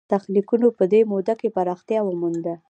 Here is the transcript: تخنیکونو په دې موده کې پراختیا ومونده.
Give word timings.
تخنیکونو 0.11 0.67
په 0.77 0.83
دې 0.91 1.01
موده 1.11 1.33
کې 1.39 1.47
پراختیا 1.55 1.99
ومونده. 2.03 2.53